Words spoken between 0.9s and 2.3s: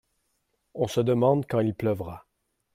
demande quand il pleuvra.